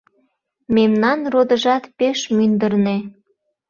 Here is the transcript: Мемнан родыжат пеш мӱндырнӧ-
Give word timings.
Мемнан 0.75 1.19
родыжат 1.33 1.83
пеш 1.97 2.19
мӱндырнӧ- 2.35 2.97